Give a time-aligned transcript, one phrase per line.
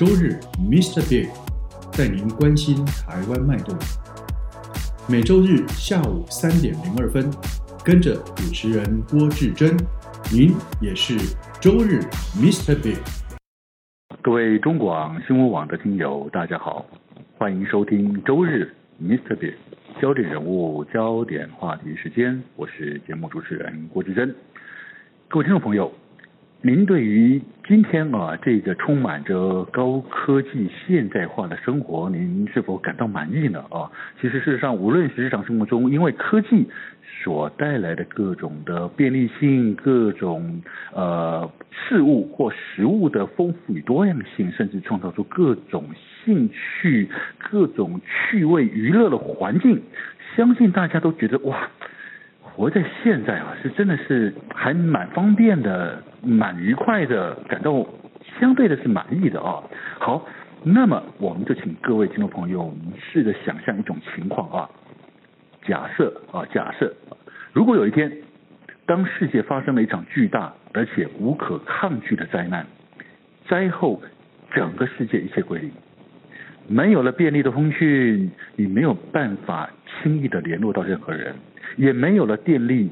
[0.00, 1.06] 周日，Mr.
[1.10, 1.28] Big
[1.92, 3.76] 带您关心台湾脉动。
[5.06, 7.30] 每周日下午三点零二分，
[7.84, 9.76] 跟着主持人郭志珍，
[10.32, 11.18] 您也是
[11.60, 12.00] 周日
[12.34, 12.74] Mr.
[12.82, 12.96] Big。
[14.22, 16.86] 各位中广新闻网的听友，大家好，
[17.36, 19.36] 欢迎收听周日 Mr.
[19.36, 19.52] Big
[20.00, 24.34] 焦点人物、焦点话题时间，我是节目主持人郭志珍。
[25.28, 25.92] 各位听众朋友，
[26.62, 33.64] 您对于今天啊这个充满着高科技现代化的生活，您是否感到满意呢？
[33.70, 36.66] 啊，其实事实上，无论是日常生活中，因为科技。
[37.22, 40.62] 所带来的各种的便利性，各种
[40.94, 45.84] 呃事物或食物的丰富与多样性，甚至创造出各种
[46.24, 47.10] 兴趣、
[47.50, 49.82] 各种趣味娱乐的环境，
[50.34, 51.68] 相信大家都觉得哇，
[52.60, 57.86] 活在现在啊，是真的是还蛮方便的，蛮愉快的，感到
[58.38, 59.62] 相对的是满意的啊。
[59.98, 60.26] 好，
[60.62, 64.68] 那么我们就请各位听众朋友，我们试着想象一种情况啊。
[65.62, 66.94] 假设啊，假设，
[67.54, 68.12] 如果有一天，
[68.84, 72.66] 当世界发生了一场巨大而且无可抗拒的灾难，
[73.48, 74.02] 灾后
[74.52, 75.72] 整个世界一切归零，
[76.68, 79.70] 没有了便利的通讯，你没有办法
[80.02, 81.34] 轻易的联络到任何人，
[81.76, 82.90] 也没有了电力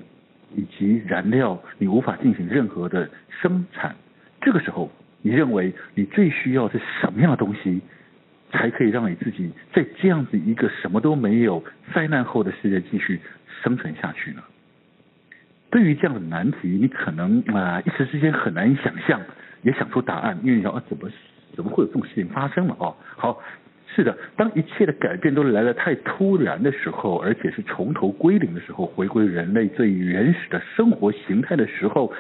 [0.54, 3.08] 以及燃料，你无法进行任何的
[3.42, 3.94] 生产。
[4.40, 4.90] 这个时候，
[5.22, 7.80] 你认为你最需要是什么样的东西？
[8.50, 11.62] 才可以让你自己在这样子一个什么都没有
[11.92, 13.20] 灾难后的世界继续
[13.62, 14.42] 生存下去呢？
[15.68, 19.20] 对于这样的难题，你可能啊、一时之间很难想象，
[19.61, 21.11] 也想出答案，因为你想啊怎么
[21.55, 22.96] 怎么会有这种事情发生了哦？
[23.18, 23.38] 好，
[23.94, 32.12] 是的，当一切的改变都来得太突然的时候，而且是从头归零的时候，回归人类最原始的生活形态的时候，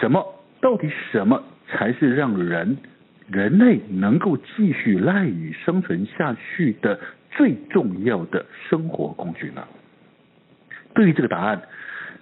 [0.00, 0.22] 什么
[0.60, 2.76] 到底什么才是让人？
[3.32, 6.98] 人类能够继续赖以生存下去的
[7.30, 9.62] 最重要的生活工具呢？
[10.94, 11.62] 对于这个答案，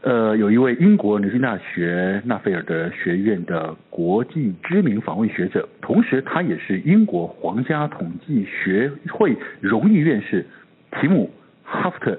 [0.02, 10.46] 呃，有一位英国牛津大学纳菲尔德学院的国际知名访问学者，同时他也是英国皇家统计学会荣誉院士
[10.92, 11.30] 提姆
[11.64, 12.18] 哈夫特，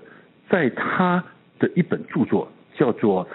[0.49, 1.23] 在他
[1.57, 3.27] 的一本著作叫做。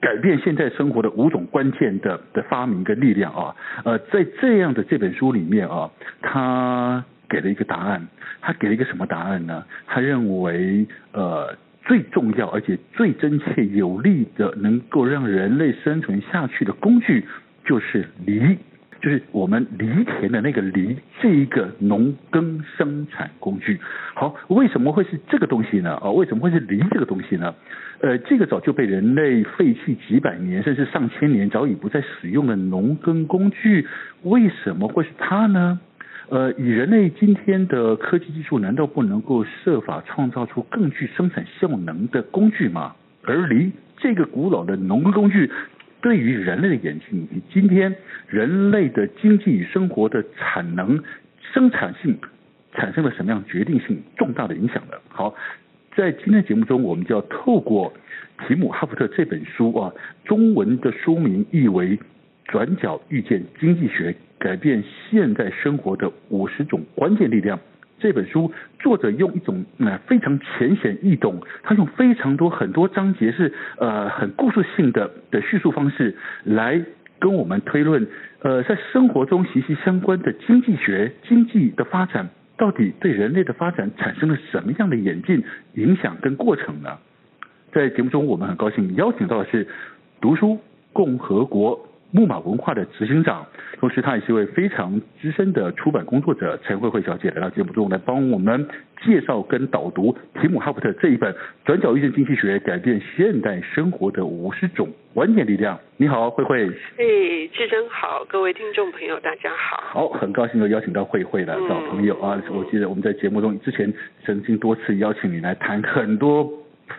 [0.00, 3.54] 改变现在生活的五种关键的的发明跟力量啊，
[3.84, 5.88] 呃，在这样的这本书里面啊，
[6.20, 8.04] 他给了一个答案，
[8.40, 9.64] 他给了一个什么答案呢？
[9.86, 17.24] 他认为呃最重要而且最真切有力的能够让人类生存下去的工具
[17.64, 18.58] 就是犁。
[19.00, 23.80] 就是我们犁田的那个犁，这一个农耕生产工具。
[24.14, 25.96] 好，为什么会是这个东西呢？
[25.96, 27.52] 啊，为什么会是犁这个东西呢？
[28.00, 33.88] 呃，这个早就被人类废弃几百年，甚至上千年，早已不再使用的农耕工具，
[34.22, 35.80] 为什么会是它呢？
[36.32, 42.96] 呃，以人类今天的科技技术，难道不能够设法创造出更具生产效能的工具吗？
[43.22, 45.50] 而离这个古老的农耕工具。
[46.00, 47.94] 对于人类的演进，以及今天
[48.28, 50.98] 人类的经济与生活的产能、
[51.52, 52.18] 生产性
[52.72, 54.96] 产生了什么样决定性重大的影响呢？
[55.10, 55.34] 好，
[55.94, 57.92] 在今天的节目中，我们就要透过
[58.48, 59.92] 提姆哈福特这本书啊，
[60.24, 61.96] 中文的书名译为
[62.44, 67.58] 《转角遇见经济学：改变现在生活的五十种关键力量》。
[67.98, 76.84] 这本书作者用一种呃非常浅显易懂，他用非常多很多章节是呃很故事性的的叙述方式来
[77.20, 78.04] 跟我们推论，
[78.40, 82.28] 呃在生活中息息相关的经济学经济的发展
[82.58, 85.44] 到底对人类的发展产生了什么样的演进
[85.74, 86.98] 影响跟过程呢？
[87.72, 89.68] 在节目中我们很高兴邀请到的是
[90.20, 90.58] 读书
[90.92, 91.88] 共和国。
[92.14, 93.46] 木马文化的执行长，
[93.80, 98.68] 同时他也是一位非常资深的出版工作者，陈慧慧小姐来到节目中来帮我们
[99.02, 101.32] 介绍跟导读提姆哈伯特这一本
[101.64, 105.74] 《转角遇见经济学：改变现代生活的五十种关键力量》。
[105.96, 106.68] 你好，慧慧。
[106.98, 109.82] 哎，志珍好，各位听众朋友大家好。
[109.82, 112.38] 好，很高兴又邀请到慧慧的老朋友啊！
[112.50, 113.90] 我记得我们在节目中之前
[114.22, 116.46] 曾经多次邀请你来谈很多。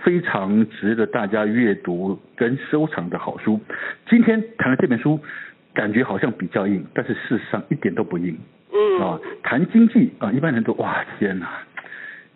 [0.03, 3.59] 非常值得大家阅读跟收藏的好书。
[4.09, 5.19] 今天谈的这本书，
[5.73, 8.37] 感觉好像比较硬，但是事实上一点都不硬。
[8.73, 11.47] 嗯啊，谈经济啊，一般人都哇天哪，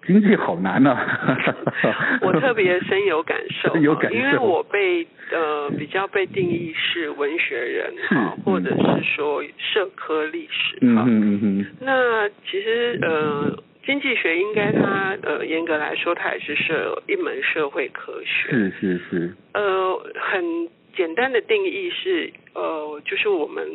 [0.05, 1.37] 经济好难呐、啊。
[2.21, 11.03] 我特别深有感受，有感受，因为我被呃比较被定义是文学人哈，是或者是说社科历史嗯哈。
[11.07, 13.63] 嗯嗯那其实呃。
[13.87, 18.51] 经济学应该它呃严格来说，它也是社一门社会科学。
[18.51, 19.33] 是是是。
[19.53, 23.65] 呃，很简单的定义是呃，就是我们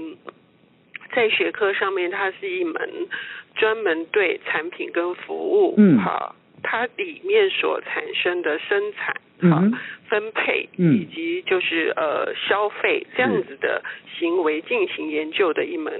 [1.14, 3.09] 在学科上面，它是一门
[3.55, 9.17] 专门对产品跟服务，嗯，好，它里面所产生的生产。
[9.50, 9.61] 好，
[10.08, 13.82] 分配，以及就是呃消费这样子的
[14.17, 15.93] 行为进行研究的一门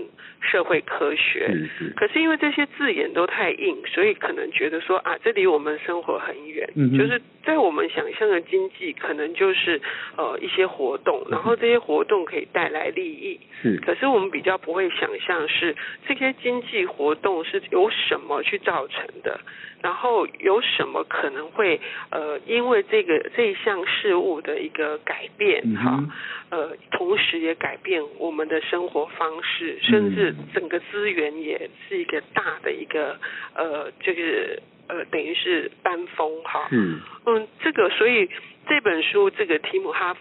[0.52, 1.49] 社会科学。
[1.49, 1.94] 是是。
[1.96, 6.69] 可是因为这些字眼都太硬，所以可能觉得说啊，这离我们生活很远。
[6.76, 6.93] 嗯。
[6.99, 9.81] 就是在我们想象的经济，可能就是
[10.19, 13.40] 呃一些活动，然后这些活动可以带来利益。
[13.62, 13.78] 是。
[13.78, 15.75] 可是我们比较不会想象是
[16.06, 19.40] 这些经济活动是由什么去造成的。
[19.82, 21.81] 然后有什么可能会
[22.11, 26.11] 呃，因为这个这一项事物的一个改变哈、嗯，
[26.50, 33.19] 呃，同时也改变我们的生活方式，甚至整个资源也是一个大的一个
[33.55, 36.69] 呃，就是呃，等于是班风哈。
[36.70, 37.00] 嗯。
[37.26, 38.29] 嗯，这个所以
[38.69, 40.17] 这本书这个提姆哈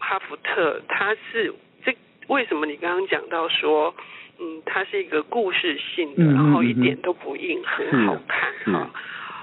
[0.00, 1.54] 哈福特他是
[1.84, 1.96] 这
[2.26, 3.94] 为什么你刚刚讲到说？
[4.38, 8.90] 嗯，它是一个故事性的，然后一点都不硬，嗯、很好看哈。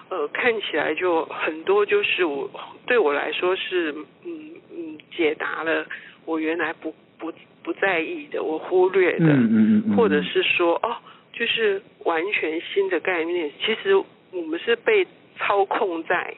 [0.10, 2.50] 呃，看起来就很多，就是我
[2.86, 3.92] 对我来说是
[4.24, 5.86] 嗯嗯解答了
[6.26, 7.34] 我原来不不
[7.64, 10.96] 不在意的，我忽略的，嗯嗯嗯，或者是说哦，
[11.34, 13.52] 就是完全新的概念。
[13.60, 15.06] 其实我们是被
[15.38, 16.36] 操控在，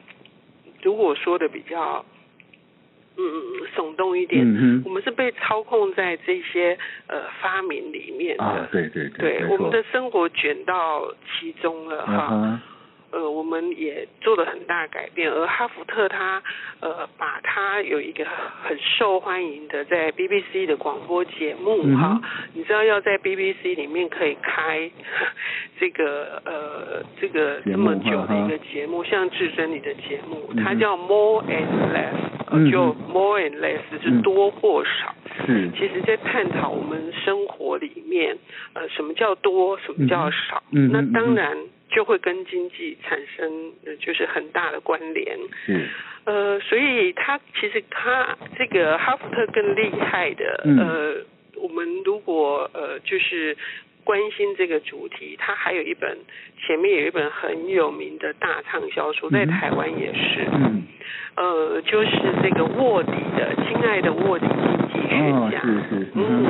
[0.82, 2.04] 如果说的比较。
[3.18, 6.78] 嗯，耸动一点，嗯，我们是被操控在这些
[7.08, 12.60] 呃发明里面的，啊，对对对，对，我们的生活卷到其中了哈。
[13.10, 16.42] 呃，我们也做了很大改变，而哈福特他
[16.80, 18.24] 呃，把他有一个
[18.62, 24.90] 很受欢迎的在 BBC 的广播节目哈、嗯，你知道要在 BBC 里面可以开
[25.80, 32.14] 这个呃这个这么久的一个节目，像至尊你的节目，它叫 More and Less，、
[32.50, 35.14] 嗯、就 More and Less 是多或少，
[35.46, 38.36] 是，其实在探讨我们生活里面
[38.74, 41.56] 呃什么叫多，什么叫少，嗯、那当然。
[41.88, 45.36] 就会跟经济产生呃，就是很大的关联。
[45.68, 45.86] 嗯。
[46.24, 50.62] 呃，所以他其实他这个哈福特更厉害的。
[50.66, 51.14] 嗯、呃，
[51.56, 53.56] 我们如果呃就是
[54.04, 56.18] 关心这个主题，他还有一本
[56.60, 60.46] 前面有一本很有名的大畅销书，在台湾也是。
[60.52, 60.82] 嗯。
[61.36, 62.10] 呃，就是
[62.42, 64.46] 这个卧底的，亲爱的卧底
[64.92, 65.30] 经济学家。
[65.32, 66.12] 哦、是是。
[66.14, 66.46] 嗯。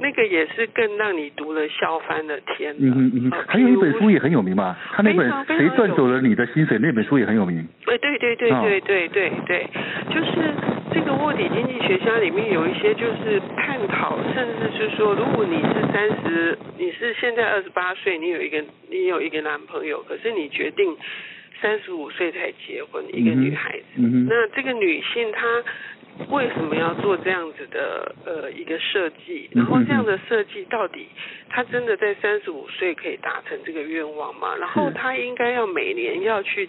[0.00, 2.74] 那个也是更让你读了笑翻了天。
[2.78, 7.66] 嗯嗯嗯，还有一本书也很有名嘛，他那本谁赚走了你的薪水那本书也很有名。
[7.86, 9.66] 哎对对对对对对对，
[10.10, 10.54] 就是
[10.92, 20.96] 这个《卧底经济学家》里面有一些就是探讨，甚至是说，如果你是三十，你是现在二十八岁，你有一个你有一个男朋友，可是你决定
[21.60, 25.42] 三十五岁才结婚，一个女孩子，那这个女性她。
[26.30, 29.48] 为什么要做这样子的呃一个设计？
[29.52, 31.06] 然后这样的设计到底
[31.48, 34.54] 他真的在三十五岁可以达成这个愿望吗？
[34.56, 36.68] 然后他应该要每年要去，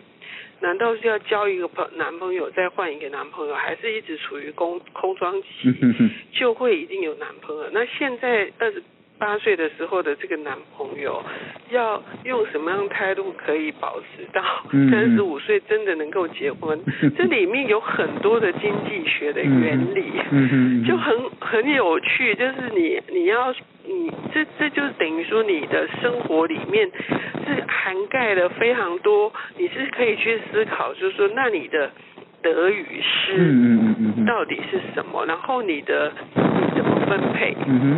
[0.62, 5.47] 难道是要交一个朋男朋友再换一个男朋友，还是一直处于空空窗期
[6.31, 7.69] 就会一定有男朋友？
[7.71, 8.83] 那现在二十。
[9.19, 11.21] 八岁的时候的这个男朋友，
[11.69, 14.41] 要用什么样的态度可以保持到
[14.89, 16.79] 三十五岁真的能够结婚？
[17.03, 20.13] 嗯、这里面有很多的经济学的原理，
[20.88, 22.33] 就很很有趣。
[22.35, 23.53] 就是你你要
[23.85, 26.89] 你这这就是等于说你的生活里面
[27.45, 31.91] 是涵盖了非常多，你是可以去思考，就是说那你的。
[32.41, 35.25] 得与失到底是什么？
[35.25, 37.55] 然后你的你怎么分配？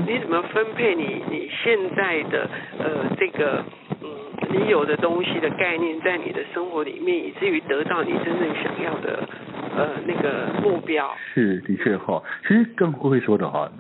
[0.08, 3.64] 你怎么分配你你现在的呃这个
[4.02, 4.08] 嗯
[4.52, 9.28] 你有的东西的概念在你的生活里面，以至于得到你真正想要的
[9.78, 11.10] 呃那个目标？
[11.34, 13.72] 是的确哈，其实更会说的哈，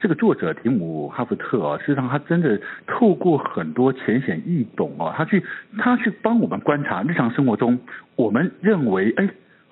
[0.00, 5.42] 这个作者提姆哈福特啊，事实际上他真的透过很多浅显易懂啊，他去
[5.78, 7.78] 他去帮我们观察日常生活中
[8.16, 9.28] 我们认为哎。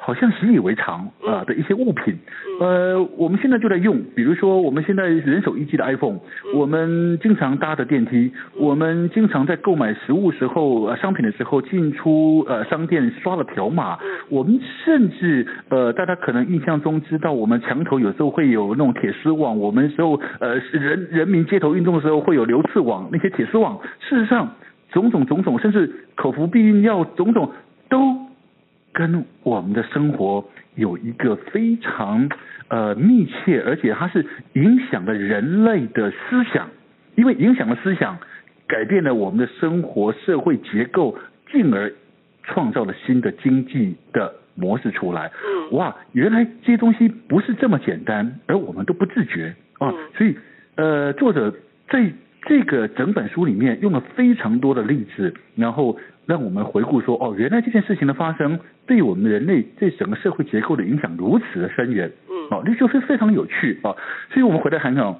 [0.08, 2.16] 好像习以为常啊的一些物品，
[2.60, 6.18] 呃，我们现在就在用，比如说我们现在人手一机的 iPhone，
[6.54, 13.98] 我们经常搭的电梯，我们经常在购买食物时候呃商品的时候进出呃商店刷了条码，
[14.30, 24.54] 我们甚至呃大家可能印象中知道，我们墙头有时候会有那种铁丝网，我们时候呃人人民街头运动的时候会有流刺网，那些铁丝网，事实上
[24.90, 27.52] 种种种种，甚至口服避孕药种种
[27.90, 28.26] 都。
[28.98, 32.28] 跟我们的生活有一个非常
[32.66, 36.68] 呃密切，而且它是影响了人类的思想，
[37.14, 38.18] 因为影响了思想，
[38.66, 41.16] 改变了我们的生活社会结构，
[41.52, 41.92] 进而
[42.42, 45.30] 创造了新的经济的模式出来。
[45.70, 49.94] 哇，原来这些东西不是这么简单，而我们都不自觉啊。
[50.16, 50.36] 所以
[50.74, 51.54] 呃，作者
[51.88, 52.12] 在
[52.46, 55.96] 这个整本书里面用了非常多的例子，然后。
[56.28, 63.78] 让我们回顾说，哦，原来这件事情的发生，对我们人类对整个社会结构的影响如此的深远，嗯，哦，这就是非常有趣。
[63.82, 63.96] 啊。
[64.30, 65.16] 所以我们回来谈谈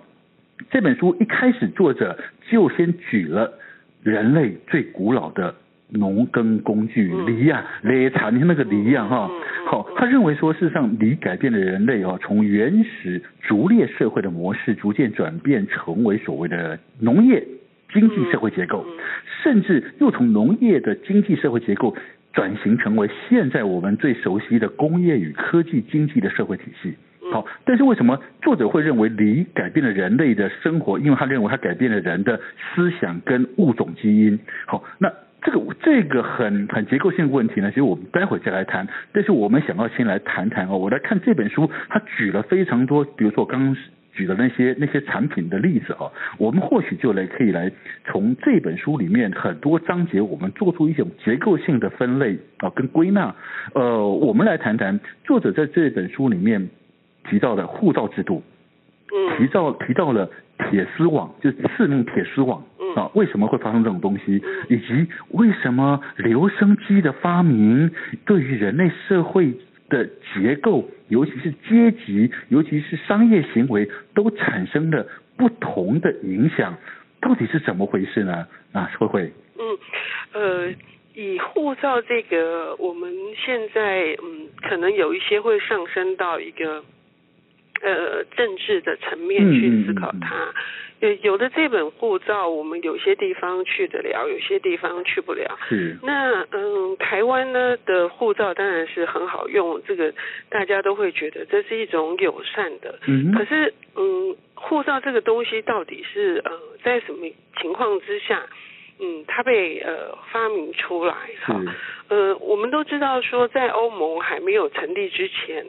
[0.71, 2.19] 这本书一开始作者
[2.51, 3.51] 就先举了
[4.03, 5.55] 人类最古老的
[5.89, 9.31] 农耕工具犁呀，犁铲，你看那个犁呀，哈，
[9.67, 17.43] 好，他认为说，事实上犁改变了人类啊，从原始逐猎社会的模式，逐渐转变成为所谓的农业。
[17.93, 18.85] 经济社会结构，
[19.43, 21.97] 甚至又从农业的经济社会结构
[22.33, 26.95] 转型成为现在我们最熟悉的工业与科技经济的社会体系。
[27.33, 30.99] 好，但是为什么作者会认为犁改变了人类的生活？
[30.99, 32.39] 因为他认为它改变了人的
[32.75, 34.39] 思想跟物种基因。
[34.67, 38.87] 好，那这个这个很很结构性的问题呢，其实我们待会再来谈。
[39.13, 43.77] 但是我们想要先来谈谈哦，我来看这本书，他举了非常多，比如说我刚刚。
[44.19, 47.71] 举的那些那些产品的例子啊，我们或许就来可以来
[48.05, 53.33] 从这本书里面很多章节，我们做出一种结构性的分类啊，跟归纳。
[53.75, 56.69] 呃，我们来谈谈作者在这本书里面
[57.31, 58.43] 提到的护照制度，
[59.39, 60.29] 提到提到了
[60.69, 62.61] 铁丝网，就是刺那种铁丝网
[62.97, 67.89] 啊，为什么会发生这种东西，以及为什么留声机的发明
[68.27, 69.55] 对于人类社会
[69.89, 76.77] 的结构，尤其是阶级，尤其是商业行为，都产生了不同的影响，
[77.21, 78.47] 到底是怎么回事呢？
[78.73, 79.33] 啊，慧慧。
[79.59, 79.79] 嗯，
[80.33, 80.75] 呃，
[81.15, 86.85] 以护照这个，我们现在嗯，可能有一些会上升到一个
[87.83, 90.53] 呃政治的层面去思考它。
[91.01, 95.57] 有有的这本护照，我们有些地方去得了，有些地方去不了。
[95.69, 95.97] 是。
[96.03, 100.13] 那嗯，台湾呢的护照当然是很好用，这个
[100.49, 102.99] 大家都会觉得这是一种友善的。
[103.07, 103.31] 嗯。
[103.33, 106.51] 可是嗯，护照这个东西到底是呃
[106.83, 107.29] 在什么
[107.61, 108.45] 情况之下，
[109.01, 111.15] 嗯，它被呃发明出来？
[111.43, 111.55] 哈。
[112.09, 115.65] 呃，我们都知道说，在欧盟还没有成立之前，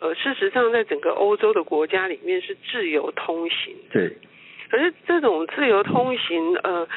[0.00, 3.76] 呃，事实上在整个欧洲的国家里面是自由通行。
[3.92, 4.16] 对。
[4.70, 6.88] 可是这种自由通行，呃，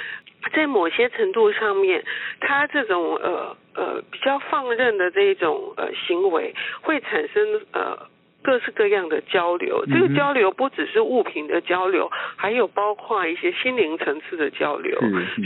[0.54, 2.04] 在某些程度上面，
[2.40, 8.08] 它这种呃呃比较放任的这种呃行为，会产生呃。
[8.48, 14.98] 各式各样的交流，这个交流不只是物品的交流，还有包括一些心灵层次的交流。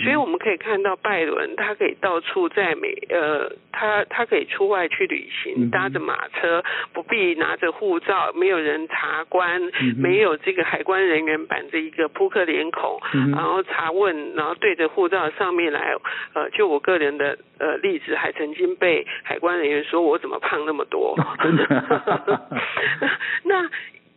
[0.03, 9.59] 所以我们可以看到拜伦，他可以到处在美，呃，他他可以出外去旅行，搭着马车，不必拿着护照，没有人查关，
[9.97, 12.99] 没有这个海关人员板着一个扑克脸孔，
[13.31, 15.95] 然后查问，然后对着护照上面来，
[16.35, 21.17] 呃，就我个人的呃例子，还曾经被海关人员说我怎么胖那么多。
[21.41, 21.65] 真的。
[23.43, 23.69] 那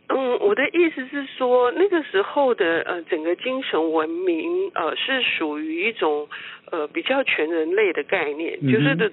[0.07, 6.29] 嗯，我的意思是说，那个时候的呃整个精神文明呃是属于一种
[6.71, 9.11] 呃比较全人类的概念，嗯、就是的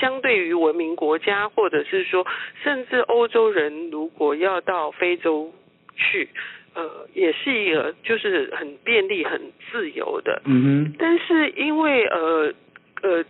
[0.00, 2.26] 相对于文明国家，或者是说
[2.62, 5.52] 甚至欧洲人如果要到非洲
[5.96, 6.30] 去，
[6.74, 9.38] 呃也是一个就是很便利、很
[9.70, 10.40] 自由的。
[10.46, 10.94] 嗯哼。
[10.98, 12.54] 但是因为呃
[13.02, 13.22] 呃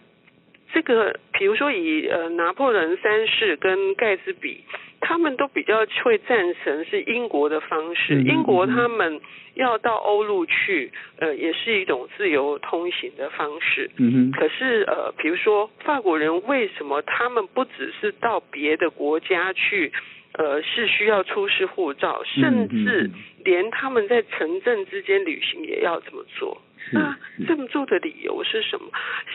[0.72, 4.62] 这个比如说以呃拿破仑三世跟盖茨比。
[5.02, 9.20] 他们都比较会赞成是英国的方式，英国他们
[9.54, 13.90] 要到欧陆去，呃，也是一种自由通行的方式。
[13.98, 14.32] 嗯哼。
[14.32, 19.92] 可是呃，比如说法国人为什么他们不只是到别的国家去，
[20.34, 23.10] 呃是需要出示护照，甚至
[23.44, 26.62] 连他们在城镇之间旅行也要这么做。
[26.90, 28.86] 那这么做的理由是什么？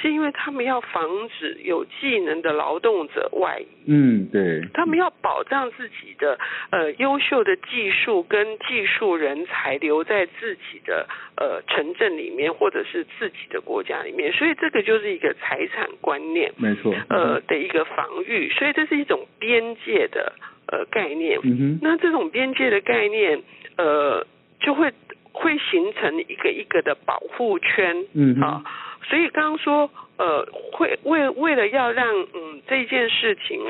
[0.01, 3.67] 是因为他们要防止有技能的劳动者外移。
[3.87, 4.61] 嗯，对。
[4.73, 6.37] 他们要保障自己的
[6.71, 14.31] 呃优秀的技术跟技术人才留在自己的呃城镇里面，或者是自己的国家里面。
[14.33, 16.93] 所以这个就是一个财产观念，没错。
[17.09, 20.33] 呃的一个防御，所以这是一种边界的
[20.67, 21.39] 呃概念。
[21.43, 21.79] 嗯哼。
[21.81, 23.41] 那这种边界的概念，
[23.77, 24.27] 呃，
[24.59, 24.91] 就会。
[25.39, 28.63] 会形成一个一个的保护圈，嗯啊，
[29.07, 33.61] 所以刚刚说，呃，会为为了要让嗯这件事情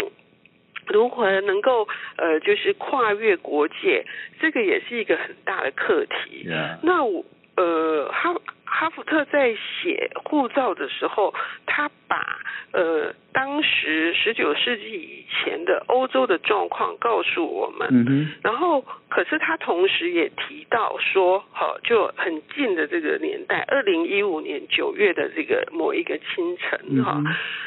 [0.88, 4.06] 如何能够呃就是跨越国界，
[4.40, 6.48] 这个也是一个很大的课题。
[6.82, 8.36] 那我呃哈。
[8.70, 11.34] 哈福特在写护照的时候，
[11.78, 12.40] 他把
[12.72, 17.88] 呃当时十九世纪以前的欧洲的状况告诉我们。
[17.92, 18.34] 嗯。
[18.42, 27.26] 然后，可是他同时也提到说，好，就很近的这个年代，二零一五年九月的这个某一个清晨，哈、嗯，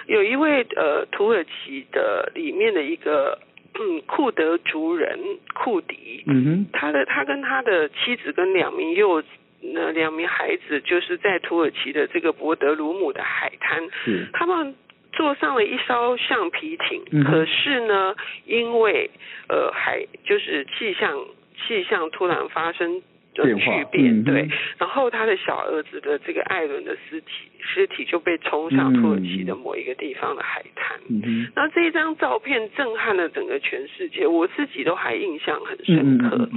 [0.08, 3.38] 有一位呃土耳其的里面的一个
[3.78, 5.20] 嗯库德族人
[5.54, 9.22] 库迪，嗯哼，他的他跟他的妻子跟两名幼。
[9.62, 14.74] 那两名孩子就是在土耳其的这个博德鲁姆的海滩，是他们
[15.12, 18.14] 坐上了一艘橡皮艇，嗯、可是呢，
[18.46, 19.10] 因为
[19.48, 21.26] 呃海就是气象
[21.66, 23.02] 气象突然发生。
[23.44, 27.26] 就巨变，对，然后他的小儿子的这个艾伦的尸体，
[27.60, 31.00] 尸体就被冲上土耳其的某一个地方的海滩。
[31.08, 36.48] 嗯，然后这一张照片震撼了整个全世界，我自己都还印象很深刻。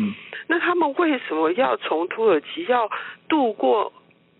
[0.47, 2.89] 那他们为什么要从土耳其要
[3.27, 3.91] 渡过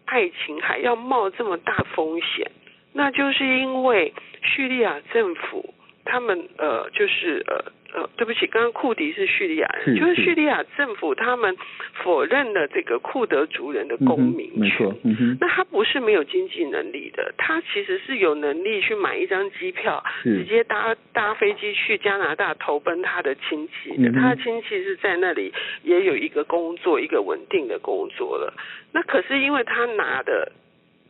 [0.06, 2.52] 爱琴海，要冒这么大风险？
[2.94, 5.74] 那就是因为叙利亚政府，
[6.06, 7.72] 他们呃，就是呃。
[7.94, 11.56] 呃，对不起，刚刚库迪是叙利亚人，就是叙利亚政府他们
[12.04, 14.92] 否认了这个库德族人的公民权。
[15.40, 24.10] 那他不是没有经济能力的，他其实是有能力去买一张机票，直接搭搭飞机去加拿大投奔他的亲戚的。
[24.10, 28.52] 嗯、他的亲戚是在那里也有一个工作，一个稳定的工作了。
[28.92, 30.52] 那可是因为他拿的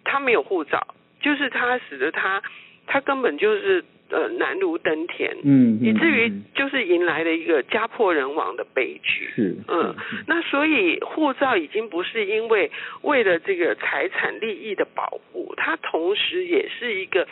[0.03, 0.85] 他没有护照，
[1.21, 2.43] 就是他使得他
[2.85, 3.85] 他根本就是。
[4.13, 9.27] 呃，难如登天，嗯，以至于就是迎来了一个家破人亡的悲剧。
[9.35, 9.95] 是，嗯，
[10.27, 12.69] 那所以护照已经不是因为
[13.01, 17.27] 为了这个财产利益的保护，它同时也是一个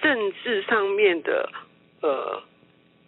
[0.00, 1.50] 政治上面的，
[2.00, 2.42] 呃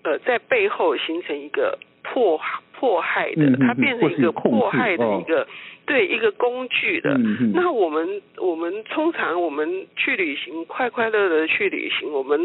[0.03, 2.41] 呃，在背后形成一个迫
[2.73, 5.47] 迫害的，它变成一个迫害的一个。
[5.85, 12.41] 对一个工具的，嗯、那我们我们通常我们去旅行，快快乐乐的去旅行，我们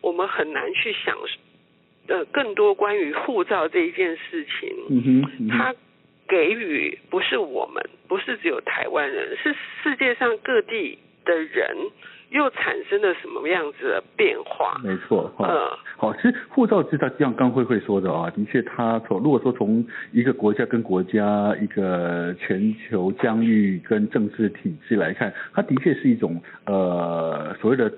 [0.00, 1.16] 我们很难去想
[2.08, 5.48] 呃更多关于护照这一件事情。
[5.48, 5.74] 他
[6.28, 11.76] 给予不是我们，不是只有台湾人，是世界上各地的人。
[12.32, 14.80] 又产生了什么样子的变化？
[14.82, 27.92] 没错，哈、嗯，好，其实护照是他就像刚慧慧说的啊，的确，他从如果说从一个国家跟国家一个全球疆域跟政治体制来看，它的确是一种呃所谓的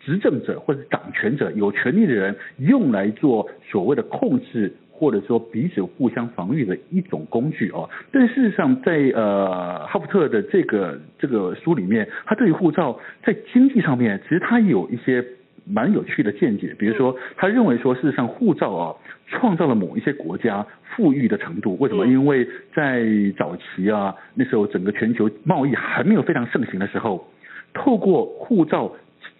[0.00, 4.72] 执政者或者掌权者有权力的人用来做所谓的控制。
[4.98, 15.22] 或者说彼此互相防御的一种工具哦，但事实上在呃哈福特的这个这个书里面，他对于护照在经济上面，其实他有一些
[15.66, 16.74] 蛮有趣的见解。
[16.78, 18.94] 比如说，他认为说，事实上护照啊，
[19.26, 21.76] 创造了某一些国家富裕的程度。
[21.78, 22.06] 为什么？
[22.06, 23.04] 因为在
[23.36, 27.28] 早期啊，那时候整个全球贸易还没有非常盛行的时候，
[27.74, 28.90] 透过护照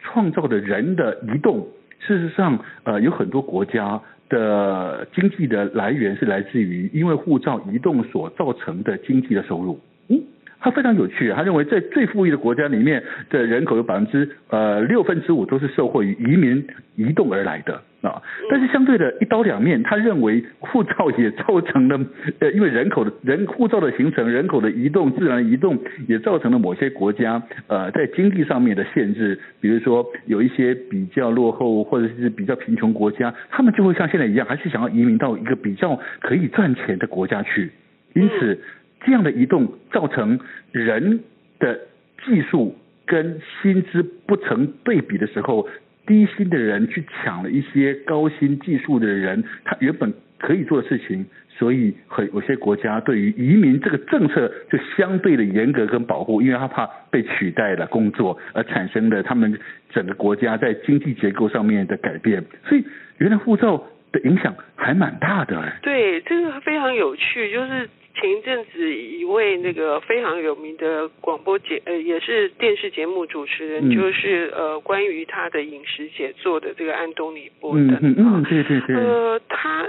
[0.03, 1.67] 创造的人的移动，
[2.01, 4.03] 事实上呃有很多国家。
[4.29, 9.81] 的经济的来源是来自于因为护照移动所造成的经济的收入。
[10.09, 10.23] 嗯，
[10.61, 17.83] 他非常有趣，他认为在最富裕的国家里面的人口有百分之呃六分之五都是受惠于移民移动而来的。
[18.07, 21.99] 啊，但是相对的一刀两面，他认为护照也造成了，
[22.39, 37.71] 呃，因为人口的人护照的形成，人口的移动，自然移动也造成了某些国家，呃，在经济上面的限制，比如说有一些比较落后或者是比较贫穷国家，他们就会像现在一样，还是想要移民到一个比较可以赚钱的国家去，
[38.15, 38.61] 因此
[39.05, 40.39] 这样的移动造成
[40.71, 41.21] 人
[41.59, 41.81] 的
[42.25, 45.67] 技术跟薪资不成对比的时候。
[46.07, 51.27] 低薪的人去抢了一些高薪技术的人，他原本可以做的事情，
[51.59, 59.59] 所以很有些国家对于移民这个政策就相对的严格跟保护，因为他怕被取代了工作而产生的他们
[59.91, 62.45] 整个国家在经济结构上面的改变。
[62.65, 62.85] 所以
[63.19, 65.79] 原来护照的影响还蛮大的哎。
[65.83, 67.89] 对，这个非常有趣，就是。
[68.17, 77.89] 前一阵子，一位那个非常有名的广播节呃，也是电视节目主持人，嗯、就是呃，关于他的饮食写作的这个安东尼波登。
[78.03, 78.97] 嗯嗯，对对对。
[78.97, 79.87] 呃，他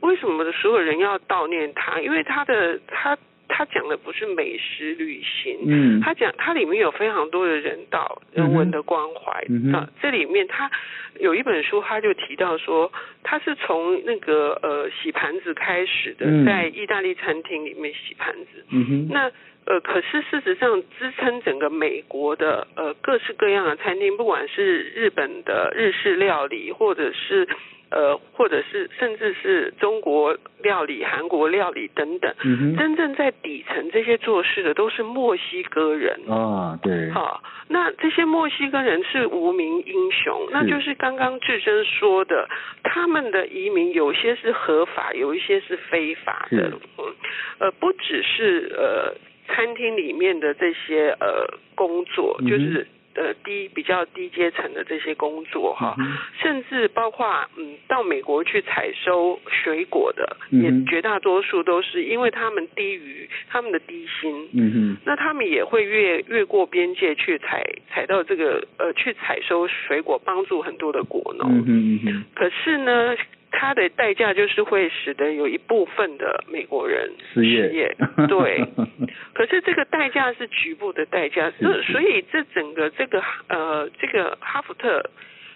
[0.00, 2.00] 为什么的所有人要悼念他？
[2.00, 3.16] 因为他的他。
[3.52, 10.70] 他讲的不是美食旅行，嗯，他讲他里面有非常多的人道人文的关怀，嗯，啊，这里面他
[11.18, 12.90] 有一本书，他就提到说，
[13.24, 19.30] 他是从那个呃洗盘子开始的，在意大利餐厅里面洗盘子，嗯哼，那
[19.66, 27.48] 呃可是事实上支撑整个美国的呃各式各样的餐厅，不管是日本的日式料理，或者是。
[27.90, 42.48] 呃，或者是甚至是中国料理、韩国料理等等，嗯，真正在底层这些做事的都是墨西哥人啊，对，好，那这些墨西哥人是无名英雄，那就是刚刚志珍说的，
[42.84, 47.14] 他们的移民有些是合法，有一些是非法的，嗯，
[47.58, 49.14] 呃，不只是呃
[49.48, 52.86] 餐厅里面的这些呃工作，嗯，就是。
[53.14, 55.96] 呃，低比较低阶层的这些工作哈，
[56.40, 73.16] 甚至包括嗯，到美国去采收水果的，也绝大多数都是因为他们低于他们的低薪，嗯哼，那他们也会越越过边界去采采到这个呃去采收水果，帮助很多的果农，嗯嗯嗯，可是呢。
[73.50, 77.96] 它的代价就是会使得有一部分的美国人失业，失业
[78.28, 78.64] 对。
[79.34, 85.02] 可是这个代价是局部的代价，所所以这整个这个呃这个哈福特，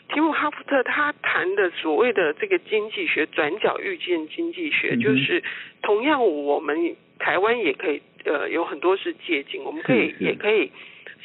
[0.09, 5.43] 提姆哈福特他谈的所谓的这个经济学转角遇见经济学，就是
[5.83, 10.71] 同样我们台湾也可以呃有很多是借鉴，我们可以也可以。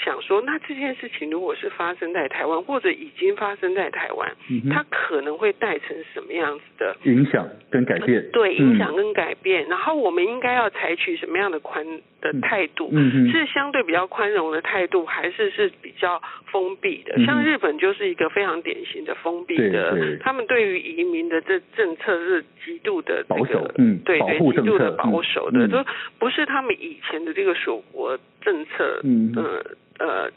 [0.03, 8.29] 想说，那这件事情如果是发生在台湾，或者已经发生在台湾，嗯，它可能会带成什么样子的影响跟改变？
[8.31, 9.69] 对，影响跟改变，嗯。
[9.69, 11.85] 然后我们应该要采取什么样的宽
[12.21, 12.89] 的态度？
[12.93, 17.25] 嗯，是相对比较宽容的态度，还是是比较封闭的，嗯？
[17.25, 25.85] 像日本就是一个非常典型的封闭的，他们对于移民的这政策是极度的，这个，保守，嗯，对对，极度的保守的，就，嗯，
[26.17, 29.33] 不是他们以前的这个锁国政策，嗯。
[29.35, 29.65] 呃
[29.99, 30.31] 呃，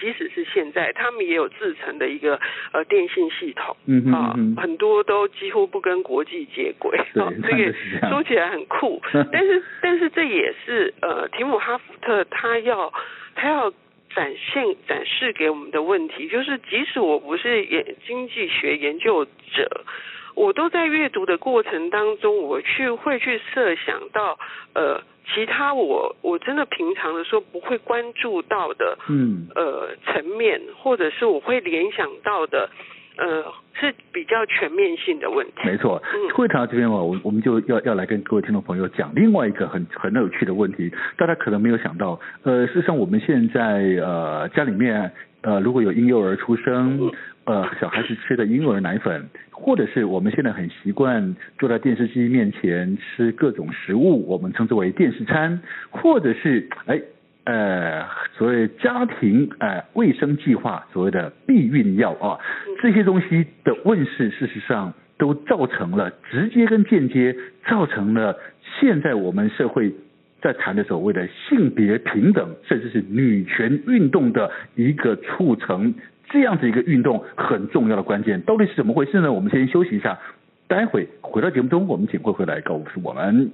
[0.00, 2.38] 即使是现在，他们也有自成的一个
[2.72, 7.74] 呃电信系统，嗯啊、呃，很多都几乎不跟国际接轨， 这个
[8.08, 9.00] 说起来很酷，
[9.32, 12.92] 但是但是这也是呃，提姆哈福特他要
[13.34, 13.70] 他要
[14.14, 19.84] 展现展示给我们的问题，就是即使我不是研经济学研究者，
[20.36, 24.38] 我都在阅读的过程当中，我去会去设想到
[24.74, 25.02] 呃。
[25.34, 32.70] 其他我我真的平常的时候不会关注到的，嗯，呃，层面或者是我会联想到的，
[33.16, 35.62] 呃，是比较全面性的问题。
[35.64, 43.62] 没错，嗯，会谈到这边嘛，我我们就要要来跟各位听众朋友讲另外一个很很有趣的问题，大家可能没有想到，呃，事实上我们现在
[44.02, 45.10] 呃家里面
[45.42, 46.98] 呃如果有婴幼儿出生。
[47.00, 47.12] 嗯
[47.46, 57.00] 呃，小孩子吃的婴儿奶粉，或者是我们现在很习惯坐在电视机面前吃各种食物，我们称之为电视餐，或者是哎
[57.46, 58.04] 呃
[58.36, 62.38] 所谓家庭呃卫生计划所谓的避孕药啊，
[62.82, 67.34] 这些东西的问世，事实上都造成了直接跟间接
[67.66, 68.36] 造成了
[68.80, 69.94] 现在我们社会
[70.42, 75.94] 在谈的所谓的性别平等，甚至是女权运动的一个促成。
[76.28, 79.32] 这样子一个运动很重要的关键到底是怎么回事呢？
[79.32, 80.18] 我们先休息一下，
[80.66, 83.52] 待会回到节目中，我们请会回来告诉我们。